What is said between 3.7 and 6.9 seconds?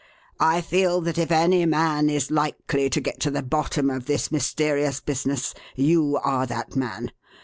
of this mysterious business you are that